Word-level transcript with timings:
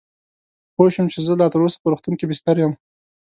پوه 0.75 0.87
شوم 0.93 1.05
چې 1.13 1.19
زه 1.25 1.33
لا 1.41 1.47
تراوسه 1.53 1.77
په 1.79 1.87
روغتون 1.91 2.13
کې 2.17 2.25
بستر 2.29 2.55
یم. 2.63 2.73